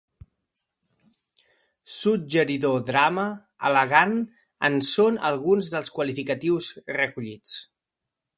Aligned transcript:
Suggeridor 1.97 2.81
drama, 2.87 3.25
elegant 3.71 4.17
en 4.71 4.81
són 4.89 5.21
alguns 5.33 5.71
dels 5.77 5.95
qualificatius 5.99 6.73
recollits. 6.99 7.59